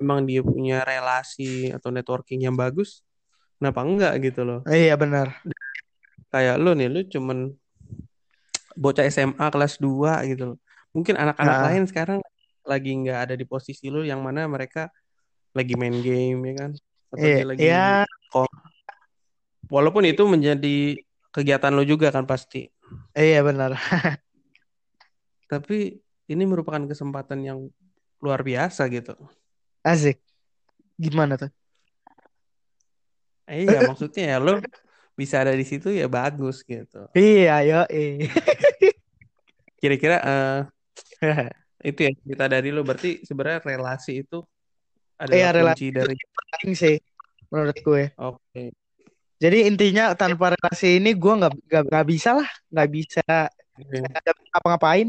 memang 0.00 0.24
dia 0.24 0.40
punya 0.40 0.80
relasi 0.86 1.68
atau 1.74 1.92
networking 1.92 2.40
yang 2.48 2.56
bagus, 2.56 3.04
kenapa 3.60 3.80
enggak 3.84 4.12
gitu 4.24 4.40
loh? 4.46 4.60
iya 4.66 4.96
benar 4.96 5.40
Kayak 6.30 6.56
lu 6.62 6.70
nih, 6.78 6.86
lu 6.86 7.00
cuman 7.10 7.50
bocah 8.78 9.04
SMA 9.10 9.46
kelas 9.50 9.76
2 9.82 10.22
gitu 10.30 10.54
loh. 10.54 10.58
Mungkin 10.94 11.18
anak-anak 11.18 11.56
Ah. 11.58 11.64
lain 11.70 11.84
sekarang 11.90 12.18
lagi 12.62 12.90
nggak 12.94 13.18
ada 13.28 13.34
di 13.34 13.42
posisi 13.42 13.90
lu 13.90 14.06
yang 14.06 14.22
mana 14.22 14.46
mereka 14.46 14.88
lagi 15.50 15.74
main 15.74 15.96
game 16.00 16.38
ya 16.50 16.54
kan? 16.54 16.70
Atau 17.10 17.26
iya 17.26 17.34
dia 17.34 17.46
lagi 17.50 17.60
iya 17.60 17.86
walaupun 19.70 20.02
itu 20.06 20.22
menjadi 20.26 20.98
kegiatan 21.34 21.74
lu 21.74 21.82
juga 21.86 22.10
kan 22.14 22.26
pasti. 22.26 22.70
iya 23.14 23.42
benar 23.42 23.74
Tapi 25.50 25.98
ini 26.30 26.42
merupakan 26.46 26.82
kesempatan 26.86 27.42
yang 27.42 27.58
luar 28.22 28.46
biasa 28.46 28.86
gitu. 28.86 29.18
Asik. 29.84 30.20
Gimana 31.00 31.40
tuh? 31.40 31.50
Eh, 33.50 33.66
iya, 33.66 33.82
maksudnya 33.82 34.36
ya 34.36 34.38
lu 34.38 34.62
bisa 35.18 35.42
ada 35.42 35.52
di 35.52 35.66
situ 35.66 35.90
ya 35.90 36.06
bagus 36.06 36.62
gitu. 36.62 37.08
iya 37.16 37.60
yoi. 37.66 38.24
Kira-kira 39.80 40.16
eh, 41.24 41.48
itu 41.82 42.00
ya 42.06 42.10
cerita 42.20 42.44
dari 42.46 42.68
lu. 42.70 42.84
Berarti 42.84 43.24
sebenarnya 43.24 43.64
relasi 43.64 44.22
itu 44.22 44.44
adalah 45.16 45.36
Iya, 45.36 45.48
relasi 45.56 45.84
kunci 45.88 45.96
dari 45.96 46.14
penting 46.16 46.70
sih 46.76 46.96
menurut 47.48 47.76
gue. 47.80 48.04
Oke. 48.20 48.64
Jadi 49.40 49.58
intinya 49.64 50.12
tanpa 50.12 50.52
relasi 50.52 51.00
ini 51.00 51.16
gue 51.16 51.32
nggak 51.32 51.52
nggak 51.64 51.82
nggak 51.88 52.06
bisa 52.06 52.30
lah. 52.36 52.48
Nggak 52.68 52.88
bisa 52.92 53.24
bisa 53.80 54.08
apa-ngapain. 54.52 55.08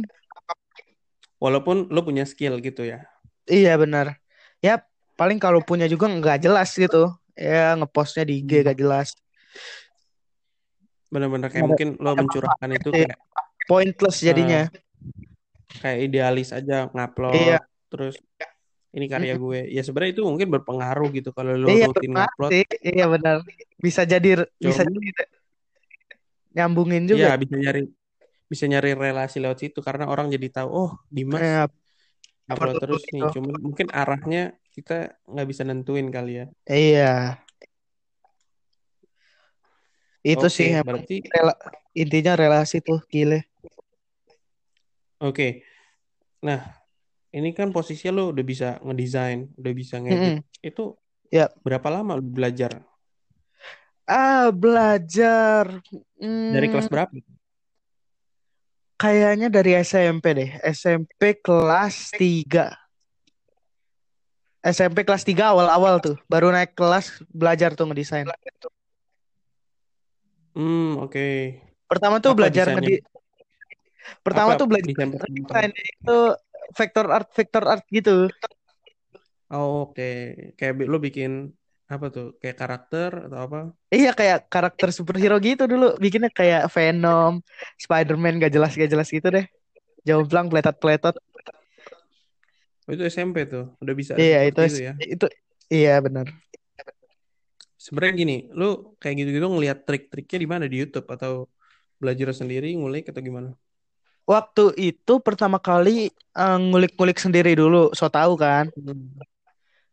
Walaupun 1.42 1.92
lu 1.92 2.00
punya 2.06 2.24
skill 2.24 2.62
gitu 2.64 2.88
ya. 2.88 3.04
Iya 3.50 3.76
benar. 3.76 4.21
Ya 4.62 4.80
paling 5.14 5.38
kalau 5.38 5.60
punya 5.60 5.86
juga 5.86 6.06
nggak 6.06 6.38
jelas 6.40 6.70
gitu. 6.72 7.10
Ya 7.34 7.74
ngepostnya 7.74 8.24
di 8.24 8.40
IG 8.40 8.62
Hmm. 8.62 8.66
gak 8.68 8.78
jelas. 8.78 9.10
benar-benar 11.08 11.52
kayak 11.52 11.60
Ada- 11.60 11.72
mungkin 11.76 11.90
lo 12.00 12.12
mencurahkan 12.16 12.70
itu 12.72 12.90
Iya. 12.90 13.12
kayak 13.12 13.20
Pointless 13.68 14.18
jadinya. 14.22 14.62
kayak 15.84 16.00
idealis 16.08 16.52
aja 16.52 16.88
ngupload 16.88 17.36
Iya. 17.36 17.60
terus 17.88 18.16
ini 18.92 19.08
karya 19.08 19.36
gue 19.36 19.60
ya 19.68 19.82
sebenarnya 19.82 20.16
itu 20.16 20.24
mungkin 20.24 20.48
berpengaruh 20.48 21.12
gitu 21.12 21.32
kalau 21.32 21.52
lo 21.56 21.68
iya 21.68 21.88
rutin 21.88 22.12
ngupload. 22.12 22.52
Iya 22.80 23.06
benar. 23.08 23.44
Bisa 23.76 24.04
jadi 24.04 24.48
bisa 24.56 24.84
Cuman- 24.84 24.96
jadi 24.96 25.10
nyambungin 26.54 27.04
ya 27.04 27.10
juga. 27.10 27.36
bisa 27.36 27.56
nyari 27.56 27.82
bisa 28.48 28.64
nyari 28.68 28.92
relasi 28.94 29.38
lewat 29.40 29.58
situ 29.60 29.80
karena 29.80 30.08
orang 30.08 30.28
jadi 30.28 30.48
tahu 30.48 30.68
oh 30.70 30.92
Dimas 31.08 31.40
Ya, 31.40 31.68
upload 32.52 32.76
terus 32.84 33.04
nih 33.14 33.22
gitu. 33.26 33.36
cuman 33.40 33.56
mungkin 33.62 33.88
arahnya 33.92 34.42
kita 34.76 35.16
nggak 35.28 35.48
bisa 35.52 35.62
nentuin 35.68 36.08
kali 36.12 36.32
ya 36.40 36.46
iya. 36.68 37.40
Itu 40.22 40.46
Oke, 40.46 40.54
sih 40.54 40.70
berarti 40.86 41.16
rela- 41.34 41.58
intinya 41.98 42.34
relasi 42.38 42.78
tuh 42.86 43.02
gile. 43.10 43.50
Oke. 45.18 45.66
Nah, 46.46 46.62
ini 47.34 47.50
kan 47.58 47.74
posisinya 47.74 48.12
lo 48.22 48.24
udah 48.30 48.46
bisa 48.46 48.78
ngedesain, 48.86 49.50
udah 49.58 49.74
bisa 49.74 49.98
ngedit. 49.98 50.46
Itu 50.62 50.94
Ya. 51.34 51.50
berapa 51.66 51.88
lama 51.90 52.20
lo 52.20 52.22
belajar? 52.22 52.86
Ah 54.06 54.54
belajar. 54.54 55.82
Dari 56.54 56.68
Hmm, 56.68 56.74
kelas 56.74 56.86
berapa? 56.92 57.12
Kayaknya 59.02 59.50
dari 59.50 59.74
SMP 59.82 60.26
deh. 60.38 60.52
SMP 60.62 61.42
kelas 61.42 62.14
3. 62.14 62.70
SMP 64.62 65.02
kelas 65.02 65.26
3 65.26 65.50
awal-awal 65.50 65.98
tuh. 65.98 66.22
Baru 66.30 66.54
naik 66.54 66.78
kelas 66.78 67.26
belajar 67.34 67.74
tuh 67.74 67.90
ngedesain. 67.90 68.30
Hmm, 70.54 71.02
oke. 71.02 71.58
Pertama 71.90 72.22
tuh 72.22 72.38
Apa 72.38 72.46
belajar 72.46 72.66
ngedi 72.78 73.02
Pertama 74.22 74.54
Apa 74.54 74.60
tuh 74.62 74.68
belajar 74.70 74.94
desain 74.94 75.72
itu 75.74 76.18
vector 76.78 77.06
art 77.10 77.30
vector 77.34 77.64
art 77.66 77.86
gitu. 77.90 78.30
Oh, 79.50 79.90
oke. 79.90 80.12
Kayak 80.56 80.74
bi- 80.78 80.90
lo 80.90 81.02
bikin 81.02 81.58
apa 81.92 82.08
tuh? 82.08 82.28
Kayak 82.40 82.58
karakter 82.58 83.10
atau 83.28 83.40
apa? 83.44 83.60
Iya 83.92 84.16
kayak 84.16 84.48
karakter 84.48 84.90
superhero 84.96 85.36
gitu 85.44 85.68
dulu. 85.68 86.00
Bikinnya 86.00 86.32
kayak 86.32 86.72
Venom, 86.72 87.44
Spider-Man 87.76 88.40
gak 88.40 88.54
jelas 88.56 88.72
gak 88.80 88.92
jelas 88.92 89.12
gitu 89.12 89.28
deh. 89.28 89.46
Jomplang 90.08 90.48
peletot-peletot. 90.48 91.20
Oh, 92.88 92.92
itu 92.96 93.04
SMP 93.06 93.46
tuh. 93.46 93.76
Udah 93.84 93.94
bisa 93.94 94.18
Iya 94.18 94.50
itu 94.50 94.62
itu 94.66 94.78
ya. 94.82 94.94
itu 94.98 95.26
iya 95.70 96.00
benar. 96.00 96.28
Sebenarnya 97.78 98.14
gini, 98.14 98.38
lo 98.54 98.94
kayak 99.02 99.16
gitu-gitu 99.26 99.48
ngelihat 99.50 99.90
trik-triknya 99.90 100.38
di 100.38 100.48
mana 100.48 100.64
di 100.70 100.78
YouTube 100.86 101.10
atau 101.10 101.50
belajar 101.98 102.30
sendiri, 102.34 102.74
ngulik 102.78 103.10
atau 103.10 103.22
gimana? 103.22 103.50
Waktu 104.26 104.78
itu 104.78 105.14
pertama 105.18 105.58
kali 105.58 106.14
eh, 106.14 106.58
ngulik-ngulik 106.62 107.18
sendiri 107.18 107.58
dulu, 107.58 107.90
so 107.98 108.06
tahu 108.06 108.38
kan. 108.38 108.70
Hmm. 108.78 109.18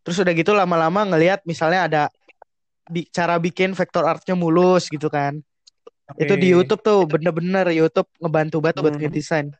Terus 0.09 0.25
udah 0.25 0.33
gitu 0.33 0.57
lama-lama 0.57 1.05
ngelihat 1.05 1.45
misalnya 1.45 1.85
ada 1.85 2.03
bi- 2.89 3.05
cara 3.13 3.37
bikin 3.37 3.77
vektor 3.77 4.09
artnya 4.09 4.33
mulus 4.33 4.89
gitu 4.89 5.13
kan. 5.13 5.37
Itu 6.17 6.41
di. 6.41 6.49
YouTube 6.57 6.81
tuh 6.81 7.05
bener-bener 7.05 7.69
YouTube 7.77 8.09
ngebantu 8.17 8.65
banget 8.65 8.81
buat 8.81 8.97
Hmm. 8.97 9.03
ngedesain. 9.05 9.53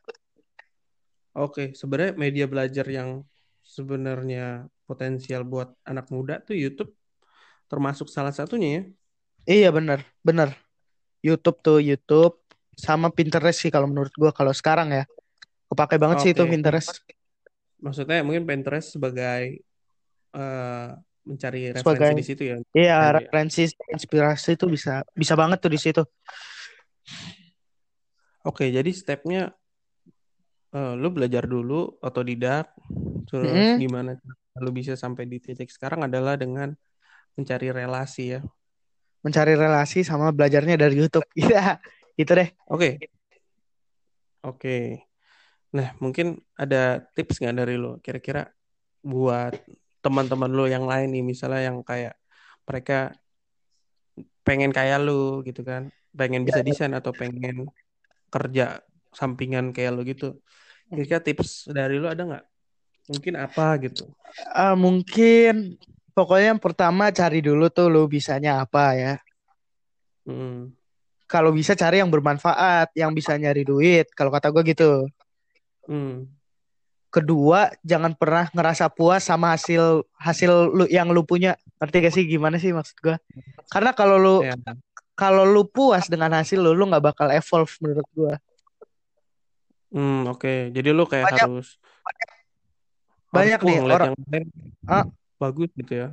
Oke, 1.37 1.77
sebenarnya 1.77 2.17
media 2.17 2.49
belajar 2.49 2.89
yang 2.89 3.21
sebenarnya 3.61 4.65
potensial 4.89 5.45
buat 5.45 5.69
anak 5.85 6.09
muda 6.09 6.41
tuh 6.41 6.57
YouTube 6.57 6.89
termasuk 7.69 8.09
salah 8.09 8.33
satunya 8.33 8.69
ya. 8.73 8.83
Iya 9.45 9.69
bener, 9.69 10.01
bener. 10.25 10.57
YouTube 11.21 11.61
tuh 11.61 11.77
YouTube 11.77 12.41
sama 12.73 13.13
Pinterest 13.13 13.61
sih 13.61 13.69
kalau 13.69 13.85
menurut 13.85 14.09
gua 14.17 14.33
kalau 14.33 14.49
sekarang 14.49 14.89
ya. 14.89 15.05
Kepake 15.69 16.01
banget 16.01 16.25
sih 16.25 16.31
itu. 16.33 16.41
Pinterest. 16.49 17.05
Maksudnya 17.77 18.25
mungkin 18.25 18.49
Pinterest 18.49 18.97
sebagai 18.97 19.61
eh, 20.33 20.89
mencari 21.29 21.59
referensi 21.69 21.83
Sebagai 21.85 22.11
di 22.17 22.25
situ 22.25 22.43
ya. 22.49 22.57
iya 22.73 22.97
ya. 22.97 23.15
referensi 23.21 23.61
inspirasi 23.69 24.57
itu 24.57 24.65
bisa 24.65 25.05
bisa 25.13 25.33
banget 25.37 25.57
tuh 25.61 25.71
di 25.71 25.79
situ. 25.79 26.03
Oke, 28.47 28.71
jadi 28.71 28.89
stepnya 28.95 29.51
eh, 30.73 30.93
lu 30.95 31.11
belajar 31.11 31.45
dulu 31.45 31.99
otodidak, 32.01 32.73
terus 33.29 33.45
Mm-mm. 33.45 33.83
gimana 33.83 34.11
lu 34.59 34.71
bisa 34.75 34.97
sampai 34.97 35.29
di 35.29 35.39
titik 35.39 35.71
sekarang 35.71 36.07
adalah 36.07 36.35
dengan 36.35 36.73
mencari 37.37 37.71
relasi 37.71 38.35
ya. 38.35 38.39
Mencari 39.23 39.53
relasi 39.55 40.03
sama 40.07 40.31
belajarnya 40.31 40.75
dari 40.79 40.95
YouTube. 40.99 41.27
Iya, 41.39 41.79
itu 42.15 42.31
deh. 42.31 42.49
Oke, 42.71 42.99
oke. 44.43 45.03
Nah, 45.75 45.93
mungkin 46.01 46.41
ada 46.57 47.03
tips 47.13 47.39
nggak 47.39 47.55
dari 47.55 47.75
lo 47.77 48.01
kira-kira 48.01 48.49
buat 49.05 49.53
teman-teman 49.99 50.51
lo 50.51 50.65
yang 50.65 50.85
lain 50.87 51.11
nih, 51.11 51.23
misalnya 51.23 51.71
yang 51.71 51.83
kayak 51.83 52.15
mereka 52.67 53.13
pengen 54.47 54.71
kayak 54.71 55.03
lu 55.03 55.43
gitu 55.45 55.61
kan, 55.61 55.91
pengen 56.15 56.47
bisa 56.47 56.63
desain 56.63 56.91
atau 56.95 57.11
pengen 57.13 57.69
kerja 58.33 58.81
sampingan 59.13 59.75
kayak 59.75 59.91
lo 59.93 60.01
gitu. 60.07 60.39
Kira-kira 60.89 61.21
tips 61.21 61.69
dari 61.69 62.01
lo 62.01 62.09
ada 62.09 62.23
nggak? 62.25 62.45
Mungkin 63.09 63.33
apa 63.37 63.77
gitu? 63.81 64.09
Ah, 64.53 64.77
mungkin 64.77 65.77
pokoknya 66.13 66.53
yang 66.55 66.61
pertama 66.61 67.09
cari 67.09 67.41
dulu 67.41 67.69
tuh 67.69 67.89
lu 67.89 68.05
bisanya 68.05 68.61
apa 68.61 68.93
ya. 68.93 69.13
Hmm. 70.29 70.73
Kalau 71.29 71.53
bisa 71.53 71.77
cari 71.77 72.01
yang 72.01 72.09
bermanfaat, 72.09 72.89
yang 72.97 73.13
bisa 73.13 73.37
nyari 73.37 73.61
duit. 73.61 74.09
Kalau 74.17 74.33
kata 74.33 74.49
gue 74.49 74.63
gitu. 74.65 75.05
Hmm. 75.85 76.25
Kedua, 77.09 77.73
jangan 77.81 78.13
pernah 78.13 78.45
ngerasa 78.53 78.85
puas 78.93 79.25
sama 79.25 79.57
hasil 79.57 80.05
hasil 80.13 80.51
lu 80.69 80.85
yang 80.85 81.09
lu 81.09 81.25
punya. 81.25 81.57
Ngerti 81.81 81.95
gak 82.05 82.13
sih 82.13 82.23
gimana 82.29 82.61
sih 82.61 82.69
maksud 82.69 83.01
gue? 83.01 83.17
Karena 83.73 83.97
kalau 83.97 84.17
lu 84.21 84.35
Ya. 84.45 84.53
kalau 85.17 85.41
lu 85.43 85.65
puas 85.65 86.05
dengan 86.05 86.31
hasil 86.37 86.61
lu, 86.61 86.77
lu 86.77 86.85
nggak 86.85 87.01
bakal 87.01 87.27
evolve 87.33 87.73
menurut 87.81 88.07
gue. 88.13 88.33
Hmm, 89.89 90.29
oke. 90.29 90.69
Jadi 90.69 90.89
lu 90.93 91.03
kayak 91.09 91.33
Banyak- 91.33 91.41
harus 91.49 91.67
banyak 93.29 93.59
harus, 93.61 93.65
wah, 93.65 93.69
nih 93.73 93.77
orang- 93.93 94.13
yang 94.13 94.29
lain 94.29 94.47
Ah. 94.85 95.05
bagus 95.37 95.69
gitu 95.73 95.93
ya. 95.93 96.07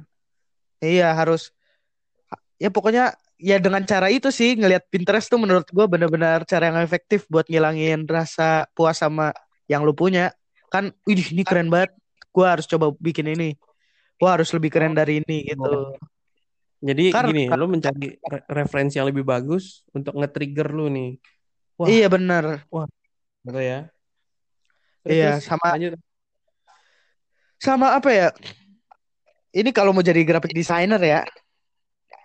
Iya 0.81 1.09
harus 1.13 1.53
ya 2.57 2.69
pokoknya 2.69 3.13
ya 3.37 3.61
dengan 3.61 3.85
cara 3.85 4.09
itu 4.09 4.33
sih 4.33 4.57
ngelihat 4.57 4.89
Pinterest 4.89 5.29
tuh 5.29 5.37
menurut 5.37 5.69
gue 5.69 5.85
benar-benar 5.85 6.45
cara 6.49 6.73
yang 6.73 6.81
efektif 6.81 7.29
buat 7.29 7.45
ngilangin 7.49 8.09
rasa 8.09 8.65
puas 8.73 8.97
sama 8.97 9.33
yang 9.69 9.85
lu 9.85 9.93
punya 9.93 10.33
kan 10.77 10.85
wih 11.03 11.17
ini 11.33 11.43
keren 11.43 11.69
banget 11.69 11.97
gue 12.31 12.47
harus 12.47 12.69
coba 12.69 12.93
bikin 12.93 13.33
ini 13.33 13.57
gue 14.17 14.29
harus 14.29 14.49
lebih 14.53 14.69
keren 14.69 14.93
dari 14.93 15.21
ini 15.21 15.49
gitu 15.49 15.97
Jadi 16.77 17.09
Karena- 17.09 17.33
gini, 17.33 17.45
lu 17.49 17.67
mencari 17.67 18.21
re- 18.21 18.45
referensi 18.53 19.01
yang 19.01 19.09
lebih 19.09 19.25
bagus 19.25 19.81
untuk 19.91 20.13
nge-trigger 20.13 20.69
lu 20.71 20.93
nih. 20.93 21.17
Wah. 21.81 21.89
iya 21.89 22.07
bener 22.07 22.69
Gitu 23.43 23.61
ya. 23.61 23.89
Iya, 25.03 25.41
sama- 25.41 25.73
lanjut. 25.73 25.97
sama 27.57 27.97
apa 27.97 28.11
ya 28.13 28.29
ini 29.51 29.73
kalau 29.73 29.97
mau 29.97 30.05
jadi 30.05 30.21
graphic 30.23 30.53
designer 30.53 31.01
ya 31.01 31.25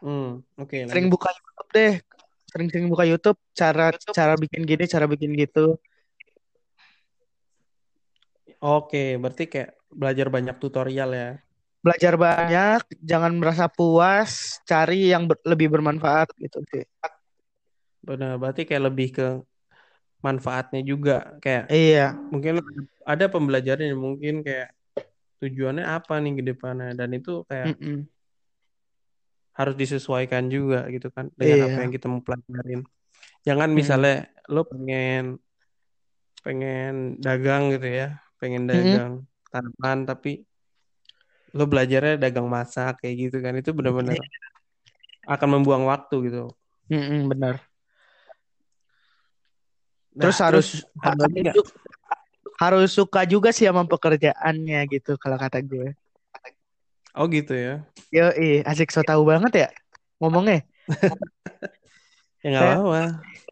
Hmm, 0.03 0.43
oke. 0.60 0.75
sering 0.89 1.08
lanjut. 1.08 1.15
buka 1.15 1.29
YouTube 1.31 1.70
deh 1.72 1.93
sering-sering 2.51 2.88
buka 2.91 3.03
YouTube 3.08 3.39
cara 3.53 3.93
cara 3.96 4.34
bikin 4.36 4.67
gini 4.67 4.84
cara 4.84 5.08
bikin 5.08 5.31
gitu 5.38 5.79
Oke, 8.62 9.18
berarti 9.22 9.44
kayak 9.51 9.70
belajar 10.00 10.27
banyak 10.36 10.56
tutorial 10.62 11.10
ya. 11.13 11.30
belajar 11.82 12.13
banyak 12.13 12.82
jangan 13.01 13.34
merasa 13.41 13.65
puas 13.65 14.62
cari 14.70 15.10
yang 15.10 15.25
ber- 15.25 15.41
lebih 15.41 15.65
bermanfaat 15.74 16.30
gitu 16.38 16.62
sih 16.70 16.86
Benar, 18.06 18.38
berarti 18.41 18.62
kayak 18.70 18.84
lebih 18.89 19.08
ke 19.18 19.25
manfaatnya 20.25 20.82
juga. 20.86 21.13
Kayak 21.43 21.63
iya 21.74 22.13
mungkin 22.34 22.62
ada 23.12 23.26
pembelajaran 23.34 23.86
yang 23.91 24.02
mungkin 24.02 24.34
kayak 24.45 24.69
tujuannya 25.41 25.86
apa 25.86 26.13
nih 26.21 26.34
ke 26.38 26.43
depannya 26.50 26.93
dan 27.00 27.10
itu 27.17 27.32
kayak 27.50 27.74
Mm-mm. 27.82 27.97
harus 29.58 29.76
disesuaikan 29.82 30.43
juga 30.56 30.88
gitu 30.93 31.08
kan 31.15 31.26
dengan 31.39 31.58
Iya. 31.60 31.65
apa 31.74 31.80
yang 31.84 31.91
kita 31.97 32.06
mau 32.13 32.21
pelajarin. 32.26 32.82
Jangan 33.47 33.69
misalnya 33.74 34.13
lo 34.54 34.62
pengen 34.69 35.38
pengen 36.45 37.21
dagang 37.21 37.69
gitu 37.74 37.86
ya, 38.00 38.08
pengen 38.41 38.65
dagang 38.65 39.12
tanaman 39.47 40.10
tapi 40.10 40.41
lo 41.54 41.69
belajarnya 41.69 42.17
dagang 42.17 42.49
masak 42.49 42.97
kayak 42.99 43.30
gitu 43.30 43.38
kan 43.38 43.54
itu 43.54 43.69
benar-benar 43.69 44.17
Iya. 44.17 44.25
akan 45.30 45.49
membuang 45.60 45.86
waktu 45.86 46.15
gitu. 46.25 46.49
Mm-mm, 46.89 47.30
benar 47.30 47.62
Nah, 50.12 50.27
terus 50.27 50.38
harus 50.41 50.67
nggak? 50.97 51.56
harus, 51.56 51.69
harus 52.60 52.89
suka 52.91 53.23
juga 53.23 53.54
sih 53.54 53.63
sama 53.63 53.86
pekerjaannya 53.86 54.80
gitu 54.91 55.15
kalau 55.15 55.38
kata 55.38 55.62
gue 55.62 55.93
Oh 57.13 57.27
gitu 57.27 57.51
ya. 57.51 57.84
yo 58.10 58.27
asik 58.65 58.91
so 58.91 59.04
tahu 59.04 59.23
banget 59.23 59.51
ya 59.56 59.69
ngomongnya 60.17 60.63
Ya 62.41 62.47
nggak 62.49 62.62
Kayak- 62.65 62.80
apa-apa. 62.82 63.04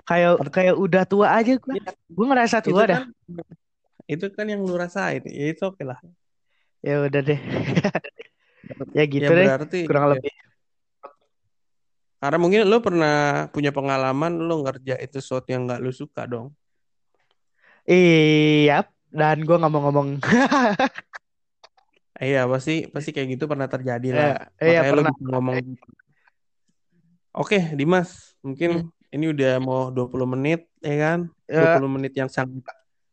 kayak 0.04 0.32
kayak 0.50 0.76
udah 0.76 1.04
tua 1.06 1.28
aja 1.38 1.54
gue 1.56 1.76
gue 2.10 2.26
ngerasa 2.26 2.58
Itu 2.60 2.74
tua 2.74 2.84
dah 2.90 2.98
kan 3.00 3.14
itu 4.10 4.26
kan 4.34 4.50
yang 4.50 4.66
lu 4.66 4.74
rasain. 4.74 5.22
Ya 5.30 5.46
itu 5.54 5.62
oke 5.70 5.86
lah. 5.86 6.02
ya 6.80 7.04
udah 7.04 7.22
deh 7.22 7.36
ya 8.98 9.04
gitu 9.04 9.28
ya 9.28 9.36
deh 9.36 9.48
berarti 9.52 9.80
kurang 9.84 10.06
ya, 10.08 10.10
lebih 10.16 10.32
karena 12.20 12.38
mungkin 12.40 12.68
lu 12.68 12.78
pernah 12.84 13.48
punya 13.52 13.72
pengalaman 13.72 14.44
lu 14.44 14.64
ngerjain 14.64 15.08
sesuatu 15.08 15.48
yang 15.52 15.68
nggak 15.68 15.80
lu 15.80 15.92
suka 15.92 16.28
dong. 16.28 16.52
iya 17.88 18.84
dan 19.12 19.44
gue 19.44 19.56
nggak 19.56 19.72
mau 19.72 19.82
ngomong 19.88 20.20
Iya 22.20 22.44
pasti 22.52 22.84
pasti 22.92 23.16
kayak 23.16 23.40
gitu 23.40 23.48
pernah 23.48 23.72
terjadi 23.72 24.12
lah. 24.12 24.52
iya 24.60 24.84
Makanya 24.84 24.92
lu 24.92 25.02
pernah 25.08 25.16
bisa 25.16 25.30
ngomong. 25.32 25.56
Oke 27.32 27.60
Dimas, 27.80 28.36
mungkin 28.44 28.92
ini 29.16 29.32
udah 29.32 29.56
mau 29.64 29.88
20 29.88 30.28
menit 30.28 30.68
ya 30.84 30.96
kan? 31.00 31.20
Ya, 31.48 31.80
20 31.80 31.96
menit 31.96 32.12
yang 32.20 32.28
sangat 32.28 32.60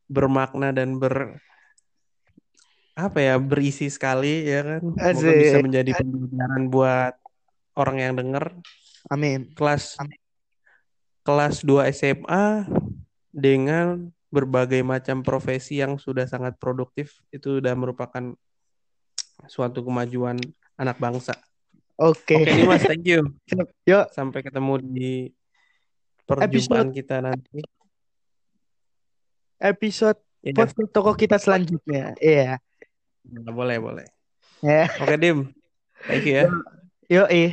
bermakna 0.07 0.71
dan 0.71 0.99
ber 0.99 1.43
apa 2.97 3.19
ya 3.21 3.37
berisi 3.37 3.93
sekali 3.93 4.49
ya 4.49 4.65
kan? 4.65 4.83
Asik. 4.97 5.37
bisa 5.37 5.57
menjadi 5.61 5.91
pembelajaran 6.01 6.63
buat 6.73 7.15
orang 7.77 7.97
yang 8.01 8.13
denger 8.17 8.45
amin 9.13 9.53
kelas 9.53 10.01
Amin. 10.01 10.17
kelas 11.27 11.61
2 11.61 11.93
SMA 11.93 12.65
dengan 13.37 14.09
berbagai 14.33 14.81
macam 14.81 15.21
profesi 15.21 15.79
yang 15.79 16.01
sudah 16.01 16.25
sangat 16.25 16.57
produktif 16.57 17.21
itu 17.31 17.61
sudah 17.61 17.77
merupakan 17.77 18.35
suatu 19.45 19.85
kemajuan 19.85 20.41
anak 20.81 20.97
bangsa. 20.97 21.37
oke 22.01 22.35
Oke 22.37 22.53
Dimas, 22.53 22.83
thank 22.85 23.05
you. 23.05 23.33
yuk 23.89 24.09
Sampai 24.13 24.41
ketemu 24.41 24.81
di 24.83 25.13
perjumpaan 26.27 26.91
kita 26.91 27.23
nanti. 27.23 27.61
Episode 29.59 30.19
Ya, 30.47 30.55
podcast 30.55 30.91
toko 30.95 31.11
kita 31.19 31.43
selanjutnya 31.43 32.15
iya 32.23 32.63
boleh, 33.27 33.83
boleh. 33.83 34.07
ya 34.63 34.87
Oke 35.03 35.17
Dim, 35.19 35.51
thank 36.07 36.23
you 36.23 36.39
ya. 36.39 36.47
yuk 37.11 37.29
ih 37.35 37.51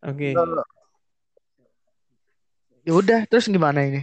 Oke. 0.00 0.32
ya 2.86 2.92
udah 2.96 3.20
terus 3.28 3.44
gimana 3.50 3.84
ini 3.84 4.02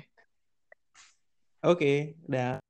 Oke, 1.65 2.13
dah. 2.29 2.61